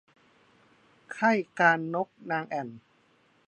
[1.13, 2.67] ไข้กาฬนกนางแอ่น